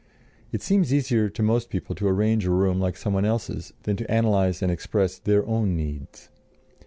[0.51, 3.97] It seems easier to most people to arrange a room like some one else's than
[3.97, 6.29] to analyze and express their own needs.